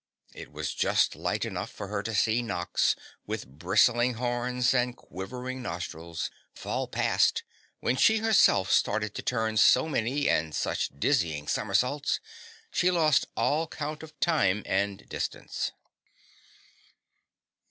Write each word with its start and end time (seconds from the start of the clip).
It 0.33 0.51
was 0.51 0.73
just 0.73 1.15
light 1.15 1.45
enough 1.45 1.69
for 1.69 1.87
her 1.89 2.01
to 2.01 2.15
see 2.15 2.41
Nox, 2.41 2.95
with 3.27 3.45
bristling 3.45 4.15
horns 4.15 4.73
and 4.73 4.97
quivering 4.97 5.61
nostrils, 5.61 6.31
fall 6.55 6.87
past, 6.87 7.43
when 7.81 7.97
she 7.97 8.17
herself 8.17 8.71
started 8.71 9.13
to 9.13 9.21
turn 9.21 9.57
so 9.57 9.87
many 9.87 10.27
and 10.27 10.55
such 10.55 10.89
dizzy 10.99 11.45
somersaults 11.45 12.19
she 12.71 12.89
lost 12.89 13.27
all 13.37 13.67
count 13.67 14.01
of 14.01 14.19
time 14.19 14.63
and 14.65 15.07
distance. 15.07 15.71